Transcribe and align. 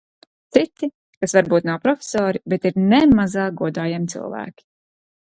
Citi, 0.55 0.87
kas 1.25 1.35
varbūt 1.37 1.67
nav 1.69 1.83
profesori, 1.83 2.41
bet 2.53 2.65
ir 2.69 2.79
ne 2.93 3.01
mazāk 3.19 3.53
godājami 3.59 4.11
cilvēki. 4.15 4.67